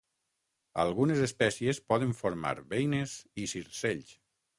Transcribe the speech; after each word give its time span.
Algunes 0.83 1.19
espècies 1.25 1.81
poden 1.93 2.15
formar 2.21 2.55
beines 2.73 3.13
i 3.45 3.47
circells. 3.53 4.11